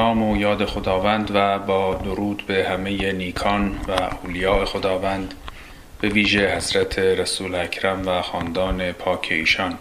نام 0.00 0.22
و 0.22 0.36
یاد 0.36 0.64
خداوند 0.64 1.30
و 1.34 1.58
با 1.58 1.94
درود 1.94 2.44
به 2.46 2.68
همه 2.68 3.12
نیکان 3.12 3.78
و 3.88 3.92
اولیاء 3.92 4.64
خداوند 4.64 5.34
به 6.00 6.08
ویژه 6.08 6.56
حضرت 6.56 6.98
رسول 6.98 7.54
اکرم 7.54 8.08
و 8.08 8.22
خاندان 8.22 8.92
پاک 8.92 9.28
ایشان 9.30 9.78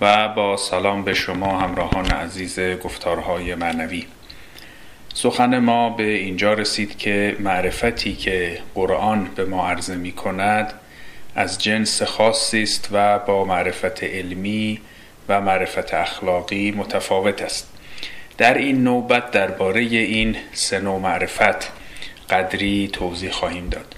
و 0.00 0.28
با 0.28 0.56
سلام 0.56 1.04
به 1.04 1.14
شما 1.14 1.58
همراهان 1.58 2.06
عزیز 2.06 2.60
گفتارهای 2.60 3.54
معنوی. 3.54 4.06
سخن 5.14 5.58
ما 5.58 5.90
به 5.90 6.08
اینجا 6.08 6.52
رسید 6.52 6.98
که 6.98 7.36
معرفتی 7.40 8.16
که 8.16 8.58
قرآن 8.74 9.24
به 9.36 9.44
ما 9.44 9.68
عرضه 9.68 9.94
می 9.94 10.12
کند 10.12 10.72
از 11.34 11.58
جنس 11.58 12.02
خاصی 12.02 12.62
است 12.62 12.88
و 12.92 13.18
با 13.18 13.44
معرفت 13.44 14.04
علمی 14.04 14.80
و 15.28 15.40
معرفت 15.40 15.94
اخلاقی 15.94 16.70
متفاوت 16.70 17.42
است. 17.42 17.75
در 18.38 18.58
این 18.58 18.84
نوبت 18.84 19.30
درباره 19.30 19.80
این 19.80 20.36
سه 20.52 20.78
نوع 20.80 21.00
معرفت 21.00 21.72
قدری 22.30 22.90
توضیح 22.92 23.30
خواهیم 23.30 23.68
داد. 23.68 23.94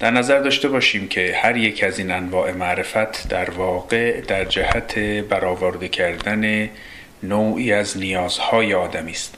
در 0.00 0.10
نظر 0.10 0.38
داشته 0.38 0.68
باشیم 0.68 1.08
که 1.08 1.36
هر 1.42 1.56
یک 1.56 1.84
از 1.84 1.98
این 1.98 2.10
انواع 2.10 2.52
معرفت 2.52 3.28
در 3.28 3.50
واقع 3.50 4.20
در 4.20 4.44
جهت 4.44 4.98
برآورده 4.98 5.88
کردن 5.88 6.70
نوعی 7.22 7.72
از 7.72 7.98
نیازهای 7.98 8.74
آدمی 8.74 9.10
است. 9.10 9.34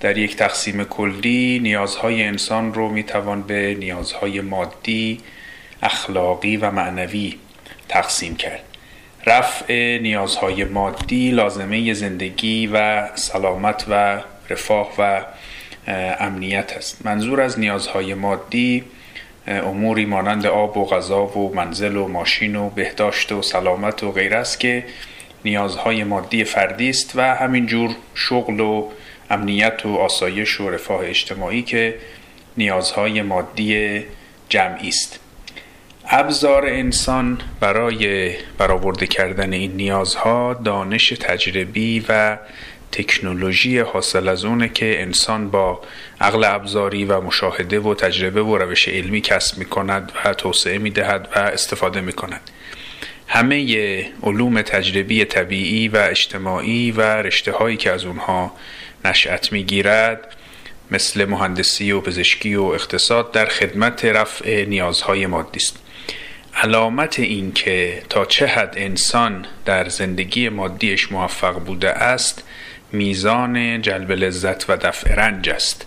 در 0.00 0.18
یک 0.18 0.36
تقسیم 0.36 0.84
کلی 0.84 1.58
نیازهای 1.62 2.22
انسان 2.22 2.74
رو 2.74 2.88
می‌توان 2.88 3.42
به 3.42 3.76
نیازهای 3.78 4.40
مادی، 4.40 5.20
اخلاقی 5.82 6.56
و 6.56 6.70
معنوی 6.70 7.34
تقسیم 7.88 8.36
کرد. 8.36 8.75
رفع 9.26 9.98
نیازهای 9.98 10.64
مادی 10.64 11.30
لازمه 11.30 11.92
زندگی 11.92 12.66
و 12.66 13.08
سلامت 13.14 13.84
و 13.90 14.20
رفاه 14.50 14.92
و 14.98 15.24
امنیت 16.20 16.72
است. 16.76 17.06
منظور 17.06 17.40
از 17.40 17.58
نیازهای 17.58 18.14
مادی 18.14 18.84
اموری 19.46 20.04
مانند 20.04 20.46
آب 20.46 20.76
و 20.76 20.84
غذا 20.84 21.26
و 21.26 21.54
منزل 21.54 21.96
و 21.96 22.08
ماشین 22.08 22.56
و 22.56 22.70
بهداشت 22.70 23.32
و 23.32 23.42
سلامت 23.42 24.02
و 24.02 24.12
غیر 24.12 24.34
است 24.34 24.60
که 24.60 24.84
نیازهای 25.44 26.04
مادی 26.04 26.44
فردی 26.44 26.90
است 26.90 27.12
و 27.16 27.34
همینجور 27.34 27.90
شغل 28.14 28.60
و 28.60 28.88
امنیت 29.30 29.86
و 29.86 29.96
آسایش 29.96 30.60
و 30.60 30.70
رفاه 30.70 31.00
اجتماعی 31.04 31.62
که 31.62 31.94
نیازهای 32.56 33.22
مادی 33.22 34.02
جمعی 34.48 34.88
است. 34.88 35.25
ابزار 36.10 36.66
انسان 36.66 37.38
برای 37.60 38.30
برآورده 38.58 39.06
کردن 39.06 39.52
این 39.52 39.72
نیازها 39.72 40.54
دانش 40.54 41.08
تجربی 41.08 42.04
و 42.08 42.38
تکنولوژی 42.92 43.78
حاصل 43.78 44.28
از 44.28 44.44
اونه 44.44 44.68
که 44.68 45.02
انسان 45.02 45.50
با 45.50 45.80
عقل 46.20 46.44
ابزاری 46.44 47.04
و 47.04 47.20
مشاهده 47.20 47.80
و 47.80 47.94
تجربه 47.94 48.42
و 48.42 48.58
روش 48.58 48.88
علمی 48.88 49.20
کسب 49.20 49.58
می 49.58 49.64
کند 49.64 50.12
و 50.24 50.34
توسعه 50.34 50.78
می 50.78 50.90
دهد 50.90 51.28
و 51.36 51.38
استفاده 51.38 52.00
می 52.00 52.12
کند 52.12 52.50
همه 53.28 54.12
علوم 54.22 54.62
تجربی 54.62 55.24
طبیعی 55.24 55.88
و 55.88 55.96
اجتماعی 55.96 56.90
و 56.90 57.00
رشته 57.00 57.52
هایی 57.52 57.76
که 57.76 57.92
از 57.92 58.04
اونها 58.04 58.52
نشأت 59.04 59.52
می 59.52 59.64
گیرد 59.64 60.36
مثل 60.90 61.24
مهندسی 61.24 61.92
و 61.92 62.00
پزشکی 62.00 62.54
و 62.54 62.62
اقتصاد 62.62 63.32
در 63.32 63.46
خدمت 63.46 64.04
رفع 64.04 64.64
نیازهای 64.64 65.26
مادی 65.26 65.58
است. 65.58 65.85
علامت 66.56 67.18
این 67.18 67.52
که 67.52 68.02
تا 68.08 68.24
چه 68.24 68.46
حد 68.46 68.74
انسان 68.76 69.46
در 69.64 69.88
زندگی 69.88 70.48
مادیش 70.48 71.12
موفق 71.12 71.54
بوده 71.58 71.90
است 71.90 72.42
میزان 72.92 73.82
جلب 73.82 74.12
لذت 74.12 74.70
و 74.70 74.76
دفع 74.76 75.14
رنج 75.14 75.50
است. 75.50 75.86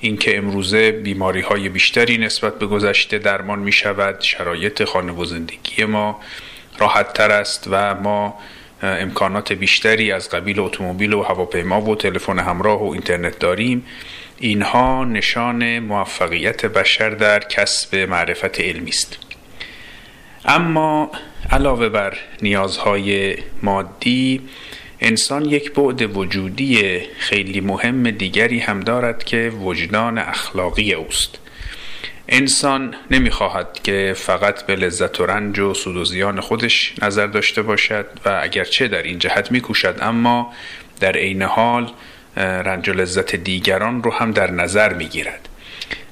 اینکه 0.00 0.38
امروزه 0.38 0.92
بیماری 0.92 1.40
های 1.40 1.68
بیشتری 1.68 2.18
نسبت 2.18 2.58
به 2.58 2.66
گذشته 2.66 3.18
درمان 3.18 3.58
می 3.58 3.72
شود 3.72 4.20
شرایط 4.20 4.84
خانه 4.84 5.12
و 5.12 5.24
زندگی 5.24 5.84
ما 5.84 6.20
راحت 6.78 7.12
تر 7.12 7.30
است 7.30 7.68
و 7.70 7.94
ما 7.94 8.38
امکانات 8.82 9.52
بیشتری 9.52 10.12
از 10.12 10.30
قبیل 10.30 10.60
اتومبیل 10.60 11.12
و 11.12 11.22
هواپیما 11.22 11.80
و 11.80 11.96
تلفن 11.96 12.38
همراه 12.38 12.82
و 12.82 12.90
اینترنت 12.92 13.38
داریم. 13.38 13.86
اینها 14.38 15.04
نشان 15.04 15.78
موفقیت 15.78 16.66
بشر 16.66 17.10
در 17.10 17.38
کسب 17.38 17.96
معرفت 17.96 18.60
علمی 18.60 18.90
است. 18.90 19.27
اما 20.44 21.10
علاوه 21.50 21.88
بر 21.88 22.16
نیازهای 22.42 23.36
مادی 23.62 24.40
انسان 25.00 25.44
یک 25.44 25.72
بعد 25.72 26.16
وجودی 26.16 27.00
خیلی 27.18 27.60
مهم 27.60 28.10
دیگری 28.10 28.58
هم 28.58 28.80
دارد 28.80 29.24
که 29.24 29.52
وجدان 29.60 30.18
اخلاقی 30.18 30.92
اوست. 30.92 31.38
انسان 32.28 32.94
نمی‌خواهد 33.10 33.80
که 33.82 34.14
فقط 34.16 34.66
به 34.66 34.76
لذت 34.76 35.20
و 35.20 35.26
رنج 35.26 35.58
و 35.58 35.74
سود 35.74 35.96
و 35.96 36.04
زیان 36.04 36.40
خودش 36.40 36.94
نظر 37.02 37.26
داشته 37.26 37.62
باشد 37.62 38.06
و 38.24 38.40
اگرچه 38.42 38.88
در 38.88 39.02
این 39.02 39.18
جهت 39.18 39.52
میکوشد 39.52 39.98
اما 40.00 40.52
در 41.00 41.16
عین 41.16 41.42
حال 41.42 41.90
رنج 42.36 42.88
و 42.88 42.92
لذت 42.92 43.36
دیگران 43.36 44.02
رو 44.02 44.12
هم 44.12 44.30
در 44.32 44.50
نظر 44.50 44.94
می‌گیرد. 44.94 45.48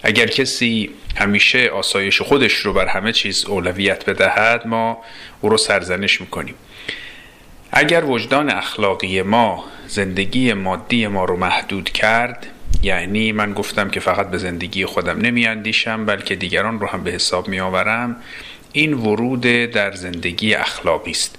اگر 0.03 0.26
کسی 0.26 0.91
همیشه 1.16 1.69
آسایش 1.69 2.22
خودش 2.22 2.53
رو 2.53 2.72
بر 2.72 2.87
همه 2.87 3.12
چیز 3.12 3.44
اولویت 3.44 4.10
بدهد 4.10 4.66
ما 4.66 4.98
او 5.41 5.48
رو 5.48 5.56
سرزنش 5.56 6.20
می‌کنیم. 6.20 6.54
اگر 7.72 8.04
وجدان 8.04 8.50
اخلاقی 8.50 9.22
ما 9.22 9.64
زندگی 9.87 10.53
مادی 10.53 11.06
ما 11.06 11.25
رو 11.25 11.37
محدود 11.37 11.91
کرد 11.91 12.47
یعنی 12.82 13.32
من 13.32 13.53
گفتم 13.53 13.91
که 13.91 14.00
فقط 14.00 14.31
به 14.31 14.38
زندگی 14.38 14.87
خودم 14.87 15.19
نمیاندیشم 15.19 16.06
بلکه 16.06 16.34
دیگران 16.34 16.81
رو 16.81 16.87
هم 16.87 17.04
به 17.04 17.10
حساب 17.10 17.48
میآورم 17.48 18.16
این 18.72 18.94
ورود 18.94 19.41
در 19.41 19.93
زندگی 19.93 20.54
اخلاقی 20.54 21.10
است. 21.10 21.38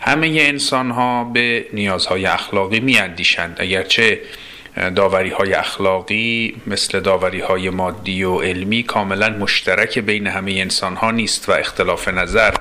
همه 0.00 0.26
انسان 0.26 0.90
ها 0.90 1.24
به 1.24 1.66
نیازهای 1.72 2.26
اخلاقی 2.26 2.80
میاندیشند. 2.80 3.56
اگرچه 3.60 4.20
داوری 4.74 5.30
های 5.30 5.54
اخلاقی 5.54 6.56
مثل 6.66 7.00
داوری 7.00 7.40
های 7.40 7.70
مادی 7.70 8.24
و 8.24 8.40
علمی 8.40 8.82
کاملا 8.82 9.28
مشترک 9.28 9.98
بین 9.98 10.26
همه 10.26 10.52
انسان 10.52 10.96
ها 10.96 11.10
نیست 11.10 11.48
و 11.48 11.52
اختلاف 11.52 12.08
نظر 12.08 12.54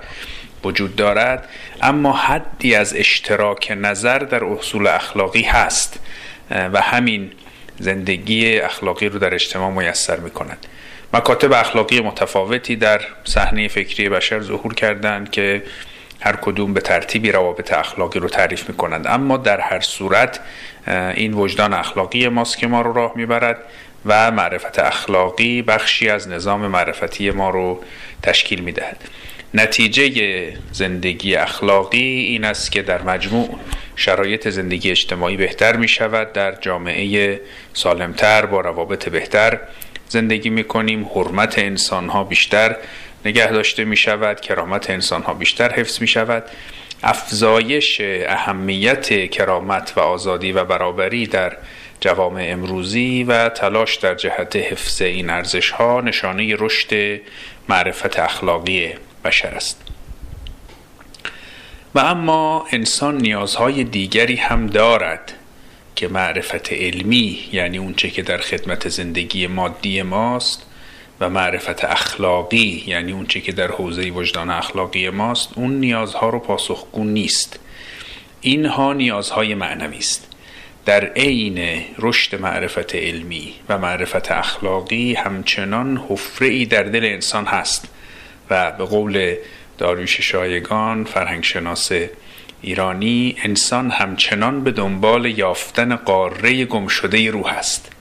وجود 0.63 0.95
دارد. 0.95 1.49
اما 1.81 2.13
حدی 2.13 2.75
از 2.75 2.95
اشتراک 2.95 3.73
نظر 3.77 4.19
در 4.19 4.43
اصول 4.43 4.87
اخلاقی 4.87 5.41
هست 5.41 5.99
و 6.51 6.81
همین 6.81 7.31
زندگی 7.79 8.59
اخلاقی 8.59 9.09
رو 9.09 9.19
در 9.19 9.33
اجتماع 9.33 9.71
میسر 9.71 10.19
می 10.19 10.29
کند 10.29 10.67
مکاتب 11.13 11.53
اخلاقی 11.53 12.01
متفاوتی 12.01 12.75
در 12.75 13.01
صحنه 13.23 13.67
فکری 13.67 14.09
بشر 14.09 14.41
ظهور 14.41 14.73
کردند 14.73 15.31
که 15.31 15.63
هر 16.23 16.35
کدوم 16.35 16.73
به 16.73 16.81
ترتیبی 16.81 17.31
روابط 17.31 17.73
اخلاقی 17.73 18.19
رو 18.19 18.29
تعریف 18.29 18.69
می 18.69 18.75
کنند 18.75 19.07
اما 19.07 19.37
در 19.37 19.59
هر 19.59 19.79
صورت 19.79 20.39
این 21.15 21.33
وجدان 21.33 21.73
اخلاقی 21.73 22.27
ماست 22.27 22.57
که 22.57 22.67
ما 22.67 22.81
رو 22.81 22.93
راه 22.93 23.11
می‌برد 23.15 23.57
و 24.05 24.31
معرفت 24.31 24.79
اخلاقی 24.79 25.61
بخشی 25.61 26.09
از 26.09 26.27
نظام 26.27 26.67
معرفتی 26.67 27.31
ما 27.31 27.49
رو 27.49 27.83
تشکیل 28.21 28.61
می 28.61 28.71
دهد 28.71 28.97
نتیجه 29.53 30.53
زندگی 30.71 31.35
اخلاقی 31.35 31.97
این 31.99 32.43
است 32.43 32.71
که 32.71 32.81
در 32.81 33.01
مجموع 33.01 33.59
شرایط 33.95 34.49
زندگی 34.49 34.91
اجتماعی 34.91 35.37
بهتر 35.37 35.75
می 35.75 35.87
شود 35.87 36.33
در 36.33 36.55
جامعه 36.55 37.41
سالمتر 37.73 38.45
با 38.45 38.61
روابط 38.61 39.09
بهتر 39.09 39.59
زندگی 40.09 40.49
می 40.49 40.63
کنیم 40.63 41.05
حرمت 41.15 41.59
انسان 41.59 42.09
ها 42.09 42.23
بیشتر 42.23 42.75
نگه 43.25 43.51
داشته 43.51 43.85
می 43.85 43.97
شود 43.97 44.41
کرامت 44.41 44.89
انسان 44.89 45.21
ها 45.21 45.33
بیشتر 45.33 45.73
حفظ 45.73 46.01
می 46.01 46.07
شود 46.07 46.43
افزایش 47.03 48.01
اهمیت 48.27 49.31
کرامت 49.31 49.93
و 49.95 49.99
آزادی 49.99 50.51
و 50.51 50.63
برابری 50.63 51.27
در 51.27 51.57
جوامع 52.01 52.47
امروزی 52.49 53.23
و 53.23 53.49
تلاش 53.49 53.95
در 53.95 54.15
جهت 54.15 54.55
حفظ 54.55 55.01
این 55.01 55.29
ارزش 55.29 55.69
ها 55.69 56.01
نشانه 56.01 56.55
رشد 56.59 57.21
معرفت 57.69 58.19
اخلاقی 58.19 58.93
بشر 59.25 59.47
است. 59.47 59.81
و 61.95 61.99
اما 61.99 62.65
انسان 62.71 63.17
نیازهای 63.17 63.83
دیگری 63.83 64.35
هم 64.35 64.67
دارد 64.67 65.33
که 65.95 66.07
معرفت 66.07 66.73
علمی 66.73 67.39
یعنی 67.51 67.77
اونچه 67.77 68.09
که 68.09 68.21
در 68.21 68.37
خدمت 68.37 68.89
زندگی 68.89 69.47
مادی 69.47 70.01
ماست 70.01 70.65
و 71.23 71.29
معرفت 71.29 71.85
اخلاقی 71.85 72.83
یعنی 72.87 73.11
اونچه 73.11 73.41
که 73.41 73.51
در 73.51 73.67
حوزه 73.67 74.09
وجدان 74.09 74.49
اخلاقی 74.49 75.09
ماست 75.09 75.49
اون 75.55 75.79
نیازها 75.79 76.29
رو 76.29 76.39
پاسخگو 76.39 77.03
نیست. 77.03 77.59
اینها 78.41 78.93
نیازهای 78.93 79.55
معنوی 79.55 79.97
است. 79.97 80.27
در 80.85 81.05
عین 81.05 81.83
رشد 81.99 82.41
معرفت 82.41 82.95
علمی 82.95 83.53
و 83.69 83.77
معرفت 83.77 84.31
اخلاقی 84.31 85.13
همچنان 85.13 86.03
حفره 86.09 86.47
ای 86.47 86.65
در 86.65 86.83
دل 86.83 87.05
انسان 87.05 87.45
هست 87.45 87.87
و 88.49 88.71
به 88.71 88.85
قول 88.85 89.35
داریوش 89.77 90.21
شایگان 90.21 91.03
فرهنگ 91.03 91.43
شناس 91.43 91.91
ایرانی 92.61 93.35
انسان 93.43 93.91
همچنان 93.91 94.63
به 94.63 94.71
دنبال 94.71 95.25
یافتن 95.25 95.95
قاره 95.95 96.65
گمشده 96.65 97.31
روح 97.31 97.47
است. 97.47 97.92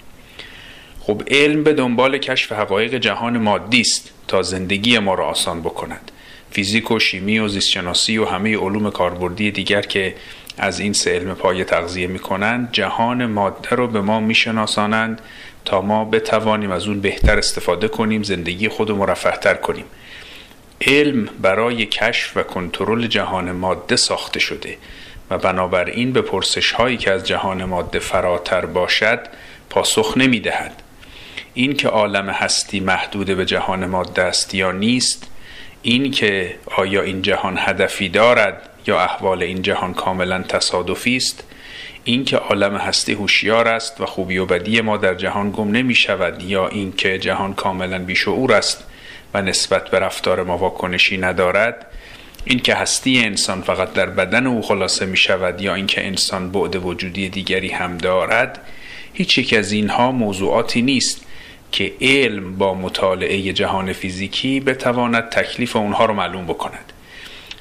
خب 1.07 1.23
علم 1.31 1.63
به 1.65 1.73
دنبال 1.73 2.19
کشف 2.19 2.53
حقایق 2.53 2.95
جهان 2.95 3.39
مادی 3.39 3.81
است 3.81 4.11
تا 4.29 4.43
زندگی 4.43 4.99
ما 4.99 5.15
را 5.15 5.27
آسان 5.27 5.63
بکند 5.63 6.11
فیزیک 6.51 6.91
و 6.91 6.99
شیمی 6.99 7.39
و 7.39 7.49
زیستشناسی 7.49 8.19
و 8.19 8.25
همه 8.25 8.57
علوم 8.57 8.91
کاربردی 8.91 9.51
دیگر 9.51 9.83
که 9.83 10.15
از 10.59 10.81
این 10.81 10.93
سه 10.93 11.11
علم 11.11 11.35
پایه 11.35 11.65
تغذیه 11.65 12.07
می 12.07 12.19
کنند 12.19 12.69
جهان 12.73 13.27
ماده 13.27 13.69
رو 13.71 13.89
به 13.89 14.01
ما 14.01 14.21
میشناسانند 14.21 15.21
تا 15.65 15.81
ما 15.81 16.05
بتوانیم 16.05 16.71
از 16.71 16.87
اون 16.87 17.01
بهتر 17.01 17.39
استفاده 17.39 17.89
کنیم 17.89 18.23
زندگی 18.23 18.69
خود 18.69 18.91
رو 18.91 18.97
مرفهتر 18.97 19.55
کنیم 19.55 19.85
علم 20.87 21.29
برای 21.41 21.87
کشف 21.87 22.37
و 22.37 22.43
کنترل 22.43 23.07
جهان 23.07 23.53
ماده 23.53 23.97
ساخته 23.97 24.41
شده 24.41 24.77
و 25.31 25.39
بنابراین 25.39 26.13
به 26.13 26.23
پرسش 26.23 26.73
هایی 26.73 26.97
که 26.97 27.11
از 27.11 27.27
جهان 27.27 27.65
ماده 27.65 27.99
فراتر 27.99 28.67
باشد 28.67 29.21
پاسخ 29.71 30.15
نمی 30.17 30.41
دهد. 30.41 30.83
این 31.55 31.73
که 31.73 31.89
عالم 31.89 32.31
هستی 32.31 32.81
محدود 32.81 33.27
به 33.27 33.45
جهان 33.45 33.87
ماده 33.87 34.23
است 34.23 34.55
یا 34.55 34.73
نیست 34.73 35.27
این 35.83 36.11
که 36.11 36.55
آیا 36.77 37.03
این 37.03 37.23
جهان 37.23 37.57
هدفی 37.59 38.09
دارد 38.09 38.69
یا 38.87 39.01
احوال 39.01 39.43
این 39.43 39.63
جهان 39.63 39.95
کاملا 39.95 40.43
تصادفی 40.43 41.17
است 41.17 41.45
اینکه 42.05 42.37
عالم 42.37 42.77
هستی 42.77 43.13
هوشیار 43.13 43.69
است 43.69 44.01
و 44.01 44.07
خوبی 44.07 44.39
و 44.39 44.47
بدی 44.47 44.81
ما 44.81 44.97
در 44.97 45.15
جهان 45.15 45.51
گم 45.51 45.71
نمی 45.71 45.95
شود 45.95 46.43
یا 46.43 46.69
اینکه 46.69 47.19
جهان 47.19 47.55
کاملا 47.55 47.99
بیشعور 47.99 48.53
است 48.53 48.85
و 49.35 49.43
نسبت 49.43 49.89
به 49.89 49.99
رفتار 49.99 50.43
ما 50.43 50.59
واکنشی 50.59 51.19
ندارد 51.19 51.87
اینکه 52.45 52.75
هستی 52.75 53.19
انسان 53.19 53.63
فقط 53.63 53.93
در 53.93 54.07
بدن 54.07 54.47
او 54.47 54.63
خلاصه 54.63 55.07
می 55.07 55.17
شود 55.17 55.61
یا 55.61 55.75
اینکه 55.75 56.07
انسان 56.07 56.53
بعد 56.53 56.77
وجودی 56.77 57.29
دیگری 57.29 57.69
هم 57.69 57.99
دارد 57.99 58.61
هیچ 59.13 59.39
یک 59.39 59.55
از 59.55 59.73
اینها 59.73 60.13
موضوعاتی 60.13 60.83
نیست. 60.83 61.21
که 61.73 61.93
علم 62.01 62.59
با 62.59 62.75
مطالعه 62.75 63.53
جهان 63.53 63.93
فیزیکی 63.93 64.61
بتواند 64.61 65.29
تکلیف 65.29 65.77
اونها 65.77 66.05
رو 66.05 66.15
معلوم 66.15 66.47
بکند. 66.47 66.93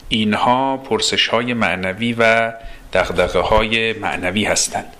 اینها 0.09 0.77
پرسش 0.77 1.27
های 1.27 1.53
معنوی 1.53 2.13
و 2.13 2.53
دقدقه 2.93 3.39
های 3.39 3.93
معنوی 3.93 4.43
هستند. 4.43 4.93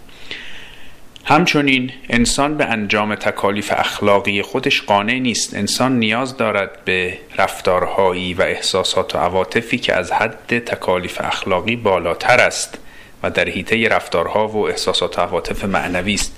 همچنین 1.26 1.92
انسان 2.10 2.58
به 2.58 2.66
انجام 2.66 3.16
تکالیف 3.16 3.74
اخلاقی 3.78 4.42
خودش 4.42 4.82
قانع 4.82 5.20
نیست. 5.20 5.54
انسان 5.54 6.00
نیاز 6.00 6.38
دارد 6.38 6.86
به 6.86 7.18
رفتارهایی 7.38 8.34
و 8.34 8.42
احساسات 8.42 9.16
و 9.16 9.18
عواطفی 9.18 9.78
که 9.78 9.94
از 9.94 10.12
حد 10.12 10.60
تکالیف 10.60 11.22
اخلاقی 11.22 11.76
بالاتر 11.76 12.40
است 12.40 12.78
و 13.24 13.30
در 13.30 13.50
حیطه 13.50 13.88
رفتارها 13.88 14.48
و 14.48 14.68
احساسات 14.68 15.20
و 15.20 15.22
عواطف 15.22 15.66
معنوی 15.66 16.14
است. 16.14 16.36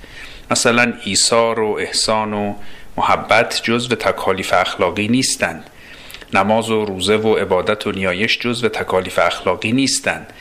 مثلا 0.54 0.94
ایثار 1.04 1.60
و 1.60 1.78
احسان 1.80 2.34
و 2.34 2.54
محبت 2.98 3.62
جزو 3.64 3.96
تکالیف 3.96 4.54
اخلاقی 4.54 5.08
نیستند. 5.08 5.70
نماز 6.34 6.70
و 6.70 6.86
روزه 6.86 7.16
و 7.16 7.36
عبادت 7.36 7.88
و 7.88 7.92
نیایش 7.92 8.40
جزو 8.40 8.70
تکالیف 8.70 9.20
اخلاقی 9.20 9.72
نیستند. 9.72 10.34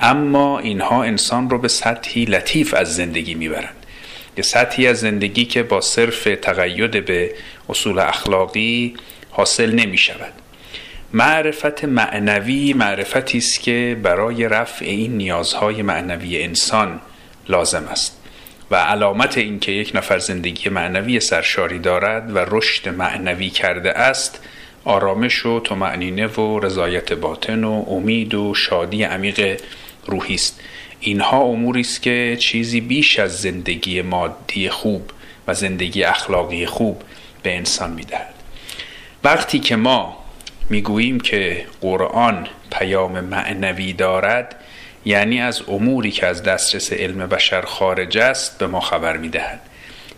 اما 0.00 0.58
اینها 0.58 1.02
انسان 1.02 1.50
رو 1.50 1.58
به 1.58 1.68
سطحی 1.68 2.24
لطیف 2.24 2.74
از 2.74 2.96
زندگی 2.96 3.34
می‌برند. 3.34 3.86
یه 4.36 4.42
سطحی 4.42 4.86
از 4.86 5.00
زندگی 5.00 5.44
که 5.44 5.62
با 5.62 5.80
صرف 5.80 6.28
تقید 6.42 7.04
به 7.04 7.34
اصول 7.68 7.98
اخلاقی 7.98 8.94
حاصل 9.30 9.70
نمی 9.70 9.98
شود 9.98 10.32
معرفت 11.12 11.84
معنوی 11.84 12.72
معرفتی 12.72 13.38
است 13.38 13.60
که 13.60 13.96
برای 14.02 14.48
رفع 14.48 14.84
این 14.84 15.16
نیازهای 15.16 15.82
معنوی 15.82 16.42
انسان 16.42 17.00
لازم 17.48 17.84
است. 17.90 18.19
و 18.70 18.76
علامت 18.76 19.38
اینکه 19.38 19.72
یک 19.72 19.92
نفر 19.94 20.18
زندگی 20.18 20.68
معنوی 20.68 21.20
سرشاری 21.20 21.78
دارد 21.78 22.36
و 22.36 22.38
رشد 22.38 22.88
معنوی 22.88 23.50
کرده 23.50 23.90
است 23.90 24.40
آرامش 24.84 25.46
و 25.46 25.60
تمعنینه 25.60 26.26
و 26.26 26.60
رضایت 26.60 27.12
باطن 27.12 27.64
و 27.64 27.84
امید 27.88 28.34
و 28.34 28.54
شادی 28.54 29.02
عمیق 29.02 29.60
روحی 30.06 30.34
است. 30.34 30.60
اینها 31.00 31.40
اموری 31.42 31.80
است 31.80 32.02
که 32.02 32.36
چیزی 32.40 32.80
بیش 32.80 33.18
از 33.18 33.40
زندگی 33.40 34.02
مادی 34.02 34.68
خوب 34.68 35.10
و 35.46 35.54
زندگی 35.54 36.04
اخلاقی 36.04 36.66
خوب 36.66 37.02
به 37.42 37.56
انسان 37.56 37.90
می‌دهد. 37.90 38.34
وقتی 39.24 39.58
که 39.58 39.76
ما 39.76 40.24
می‌گوییم 40.70 41.20
که 41.20 41.66
قرآن 41.80 42.46
پیام 42.72 43.20
معنوی 43.20 43.92
دارد 43.92 44.59
یعنی 45.04 45.40
از 45.40 45.62
اموری 45.68 46.10
که 46.10 46.26
از 46.26 46.42
دسترس 46.42 46.92
علم 46.92 47.26
بشر 47.26 47.62
خارج 47.62 48.18
است 48.18 48.58
به 48.58 48.66
ما 48.66 48.80
خبر 48.80 49.16
می‌دهد 49.16 49.60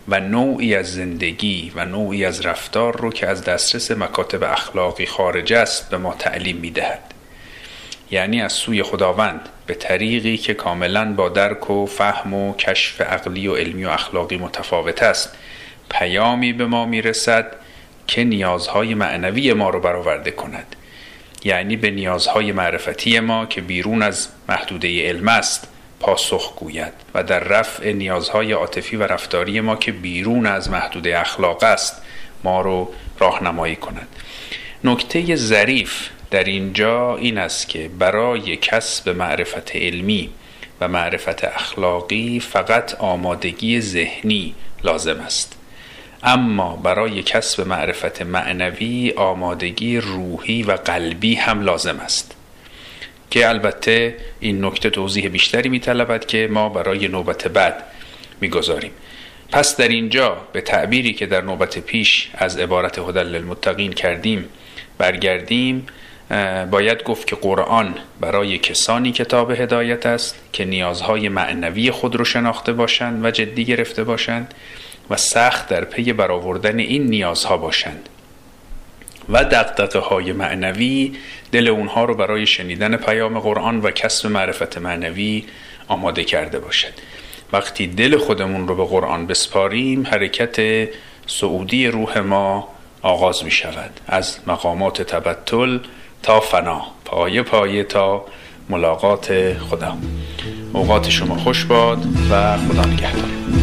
و 0.07 0.19
نوعی 0.19 0.75
از 0.75 0.93
زندگی 0.93 1.71
و 1.75 1.85
نوعی 1.85 2.25
از 2.25 2.45
رفتار 2.45 2.97
رو 2.97 3.11
که 3.11 3.27
از 3.27 3.43
دسترس 3.43 3.91
مکاتب 3.91 4.43
اخلاقی 4.43 5.05
خارج 5.05 5.53
است 5.53 5.89
به 5.89 5.97
ما 5.97 6.13
تعلیم 6.13 6.57
می‌دهد. 6.57 7.13
یعنی 8.11 8.41
از 8.41 8.53
سوی 8.53 8.83
خداوند 8.83 9.49
به 9.65 9.73
طریقی 9.73 10.37
که 10.37 10.53
کاملا 10.53 11.13
با 11.13 11.29
درک 11.29 11.69
و 11.69 11.85
فهم 11.85 12.33
و 12.33 12.55
کشف 12.55 13.01
عقلی 13.01 13.47
و 13.47 13.55
علمی 13.55 13.85
و 13.85 13.89
اخلاقی 13.89 14.37
متفاوت 14.37 15.03
است 15.03 15.35
پیامی 15.89 16.53
به 16.53 16.65
ما 16.65 16.85
می‌رسد 16.85 17.55
که 18.07 18.23
نیازهای 18.23 18.93
معنوی 18.93 19.53
ما 19.53 19.69
رو 19.69 19.79
برآورده 19.79 20.31
کند. 20.31 20.75
یعنی 21.43 21.75
به 21.75 21.91
نیازهای 21.91 22.51
معرفتی 22.51 23.19
ما 23.19 23.45
که 23.45 23.61
بیرون 23.61 24.01
از 24.01 24.27
محدوده 24.49 25.07
علم 25.07 25.27
است 25.27 25.67
پاسخ 25.99 26.55
گوید 26.55 26.93
و 27.13 27.23
در 27.23 27.39
رفع 27.39 27.91
نیازهای 27.91 28.51
عاطفی 28.51 28.95
و 28.95 29.03
رفتاری 29.03 29.61
ما 29.61 29.75
که 29.75 29.91
بیرون 29.91 30.45
از 30.45 30.69
محدوده 30.69 31.19
اخلاق 31.19 31.63
است 31.63 32.01
ما 32.43 32.61
رو 32.61 32.93
راهنمایی 33.19 33.75
کند. 33.75 34.07
نکته 34.83 35.35
ظریف 35.35 36.09
در 36.31 36.43
اینجا 36.43 37.17
این 37.17 37.37
است 37.37 37.69
که 37.69 37.89
برای 37.99 38.57
کسب 38.57 39.09
معرفت 39.09 39.75
علمی 39.75 40.29
و 40.81 40.87
معرفت 40.87 41.43
اخلاقی 41.43 42.39
فقط 42.39 42.95
آمادگی 42.95 43.81
ذهنی 43.81 44.55
لازم 44.83 45.19
است. 45.19 45.62
اما 46.23 46.75
برای 46.75 47.23
کسب 47.23 47.67
معرفت 47.67 48.21
معنوی 48.21 49.13
آمادگی 49.15 49.97
روحی 49.97 50.63
و 50.63 50.71
قلبی 50.71 51.35
هم 51.35 51.61
لازم 51.61 51.99
است. 51.99 52.35
که 53.29 53.49
البته 53.49 54.15
این 54.39 54.65
نکته 54.65 54.89
توضیح 54.89 55.27
بیشتری 55.27 55.69
میطلبد 55.69 56.25
که 56.25 56.49
ما 56.51 56.69
برای 56.69 57.07
نوبت 57.07 57.47
بعد 57.47 57.83
می‌گذاریم. 58.41 58.91
پس 59.51 59.77
در 59.77 59.87
اینجا 59.87 60.37
به 60.53 60.61
تعبیری 60.61 61.13
که 61.13 61.25
در 61.25 61.41
نوبت 61.41 61.79
پیش 61.79 62.29
از 62.33 62.57
عبارت 62.57 62.99
هدل 62.99 63.27
للمتقین 63.27 63.93
کردیم 63.93 64.49
برگردیم 64.97 65.87
باید 66.71 67.03
گفت 67.03 67.27
که 67.27 67.35
قرآن 67.35 67.95
برای 68.19 68.57
کسانی 68.57 69.11
کتاب 69.11 69.51
هدایت 69.51 70.05
است 70.05 70.35
که 70.53 70.65
نیازهای 70.65 71.29
معنوی 71.29 71.91
خود 71.91 72.15
رو 72.15 72.25
شناخته 72.25 72.73
باشند 72.73 73.25
و 73.25 73.31
جدی 73.31 73.65
گرفته 73.65 74.03
باشند. 74.03 74.53
و 75.09 75.17
سخت 75.17 75.67
در 75.67 75.83
پی 75.83 76.13
برآوردن 76.13 76.79
این 76.79 77.03
نیازها 77.03 77.57
باشند. 77.57 78.09
و 79.29 79.43
دقدقه 79.43 79.99
های 79.99 80.31
معنوی 80.31 81.13
دل 81.51 81.67
اونها 81.67 82.05
رو 82.05 82.15
برای 82.15 82.45
شنیدن 82.45 82.97
پیام 82.97 83.39
قرآن 83.39 83.79
و 83.79 83.91
کسب 83.91 84.27
معرفت 84.27 84.77
معنوی 84.77 85.45
آماده 85.87 86.23
کرده 86.23 86.59
باشد. 86.59 86.93
وقتی 87.53 87.87
دل 87.87 88.17
خودمون 88.17 88.67
رو 88.67 88.75
به 88.75 88.85
قرآن 88.85 89.27
بسپاریم 89.27 90.07
حرکت 90.07 90.89
سعودی 91.27 91.87
روح 91.87 92.19
ما 92.19 92.67
آغاز 93.01 93.43
می 93.43 93.51
شود. 93.51 93.99
از 94.07 94.37
مقامات 94.47 95.01
تبتل 95.01 95.79
تا 96.23 96.39
فنا 96.39 96.81
پایه 97.05 97.41
پایه 97.41 97.83
تا 97.83 98.25
ملاقات 98.69 99.53
خدا 99.53 99.97
اوقات 100.73 101.09
شما 101.09 101.37
خوش 101.37 101.65
باد 101.65 102.05
و 102.31 102.57
خدا 102.57 102.85
نگهدار. 102.85 103.62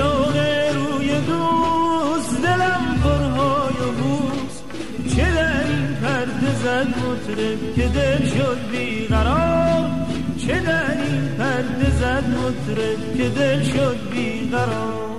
عاشق 0.00 0.36
روی 0.74 1.08
دوست 1.20 2.42
دلم 2.42 3.00
پرهای 3.04 3.74
و 3.74 3.92
بوز 3.92 4.62
چه 5.16 5.32
در 5.34 5.66
این 5.66 5.94
پرده 6.02 6.54
زد 6.62 6.86
مطرب 6.88 7.74
که 7.76 7.88
دل 7.88 8.26
شد 8.26 8.58
بیقرار؟ 8.72 9.90
چه 10.46 10.60
در 10.60 10.90
این 10.90 11.28
پرده 11.38 11.90
زد 11.90 12.24
مطرب 12.28 13.16
که 13.16 13.28
دل 13.28 13.62
شد 13.62 13.96
بیقرار؟ 14.10 15.13